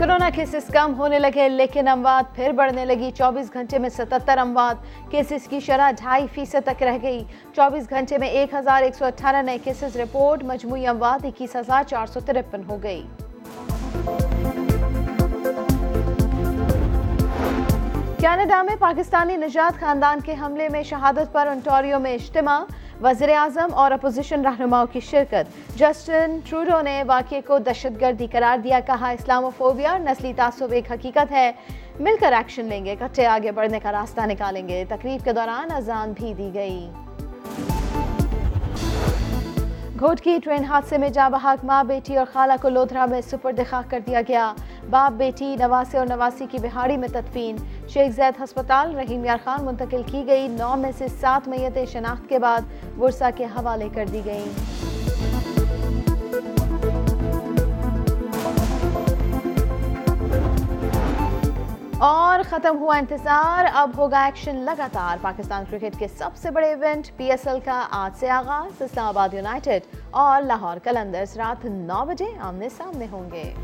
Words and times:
Corona 0.00 0.28
cases 0.34 0.68
کم 0.72 0.94
ہونے 0.98 1.18
لگے، 1.18 1.48
لیکن 1.48 1.88
اموات 1.88 2.36
پھر 2.36 2.52
بڑھنے 2.56 2.84
لگی۔ 2.84 3.10
چوبیس 3.10 3.52
گھنٹے 3.52 3.78
میں 3.78 3.88
ستتر 3.88 4.38
اموات 4.38 5.10
کیسز 5.10 5.48
کی 5.48 5.60
شرح 5.60 5.90
ڈھائی 5.90 6.26
فیصد 6.34 6.66
تک 6.66 6.82
رہ 6.82 6.98
گئی۔ 7.02 7.24
چوبیس 7.56 7.90
گھنٹے 7.90 8.18
میں 8.18 8.28
ایک 8.28 8.54
ہزار 8.54 8.82
ایک 8.82 8.94
سو 8.94 9.04
اٹھارہ 9.04 9.42
نئے 9.42 9.58
کیسز 9.64 9.96
رپورٹ۔ 9.96 10.44
مجموعی 10.44 10.86
اموات 10.86 11.24
اکیس 11.24 11.56
ہزار 11.56 11.82
چار 11.82 12.06
سو 12.06 12.20
ترپن 12.20 12.62
ہو 12.68 12.82
گئی۔ 12.82 13.06
کینیڈا 18.20 18.62
میں 18.62 18.76
پاکستانی 18.78 19.36
نجات 19.36 19.80
خاندان 19.80 20.20
کے 20.20 20.34
حملے 20.40 20.68
میں 20.68 20.82
شہادت 20.82 21.32
پر 21.32 21.46
انٹوریو 21.46 21.98
میں 21.98 22.14
اجتماع۔ 22.14 22.64
وزیر 23.02 23.28
اعظم 23.28 23.68
اور 23.74 23.90
اپوزیشن 23.90 24.46
رہنماؤں 24.46 24.86
کی 24.92 25.00
شرکت۔ 25.00 25.78
جسٹن 25.78 26.38
ٹروڈو 26.48 26.80
نے 26.80 27.02
واقعے 27.06 27.40
کو 27.40 27.58
دہشت 27.58 28.00
گردی 28.00 28.26
قرار 28.32 28.58
دیا، 28.58 28.80
کہا، 28.86 29.08
اسلاموفوبیا 29.08 29.90
اور 29.90 30.00
نسلی 30.00 30.32
تعصب 30.36 30.72
ایک 30.72 30.92
حقیقت 30.92 31.32
ہے۔ 31.32 31.52
مل 32.00 32.14
کر 32.20 32.32
ایکشن 32.32 32.64
لیں 32.64 32.84
گے، 32.84 32.96
کٹھے 32.98 33.26
آگے 33.26 33.52
بڑھنے 33.52 33.80
کا 33.80 33.92
راستہ 33.92 34.20
نکالیں 34.26 34.68
گے۔ 34.68 34.84
تقریب 34.88 35.24
کے 35.24 35.32
دوران 35.32 35.72
اذان 35.72 36.12
بھی 36.12 36.34
دی 36.34 36.50
گئی۔ 36.54 36.90
گھوٹ 40.00 40.20
کی 40.20 40.38
ٹرین 40.44 40.64
حادثے 40.64 40.98
میں 40.98 41.08
جاں 41.08 41.30
بحق، 41.30 41.64
ماں، 41.64 41.84
بیٹی 41.84 42.16
اور 42.16 42.26
خالہ 42.32 42.52
کو 42.62 42.68
لودھرا 42.68 43.06
میں 43.06 43.20
سپر 43.20 43.52
دکھا 43.52 43.82
کر 43.88 44.00
دیا 44.06 44.20
گیا۔ 44.28 44.54
باپ، 44.90 45.12
بیٹی، 45.12 45.56
نواسے 45.56 45.98
اور 45.98 46.06
نواسی 46.06 46.46
کی 46.50 46.58
بہاڑی 46.58 46.96
میں 46.96 47.08
تدفین۔ 47.08 47.56
شیخ 47.88 48.16
زید 48.16 48.40
ہسپتال، 48.40 48.98
رحیم 48.98 49.24
یار 49.24 49.38
خان 49.44 49.64
منتقل 49.64 50.02
کی 50.06 50.24
گئی۔ 50.26 50.48
نو 50.48 50.76
میں 50.76 50.92
سے 50.98 51.08
سات 51.08 51.48
میتیں 51.48 51.86
شناخت 51.86 52.28
کے 52.28 52.38
بعد 52.38 52.60
ورثہ 53.00 53.24
کے 53.36 53.44
حوالے 53.44 53.88
کر 53.94 54.04
دی 54.12 54.20
گئیں۔ 54.24 55.39
اور 62.40 62.58
ختم 62.58 62.78
ہوا 62.78 62.96
انتظار۔ 62.96 63.64
اب 63.74 63.90
ہوگا 63.96 64.24
ایکشن 64.24 64.56
لگاتار۔ 64.56 65.16
پاکستان 65.20 65.64
کرکٹ 65.70 65.98
کے 65.98 66.08
سب 66.08 66.30
سے 66.36 66.50
بڑے 66.50 66.68
ایونٹ 66.68 67.16
پی 67.16 67.30
ایس 67.30 67.46
ایل 67.46 67.60
کا 67.64 67.86
آج 67.90 68.18
سے 68.20 68.30
آغاز۔ 68.30 68.82
اسلام 68.82 69.06
آباد 69.06 69.34
یونائٹڈ 69.34 69.96
اور 70.10 70.42
لاہور 70.42 70.76
کلندرز 70.76 71.36
رات 71.36 71.64
نو 71.64 72.04
بجے 72.04 72.28
آمنے 72.40 72.68
سامنے 72.68 73.06
ہوں 73.12 73.30
گے۔ 73.32 73.54